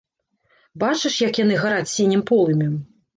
[0.83, 2.73] Бачыш, як яны гараць сінім полымем?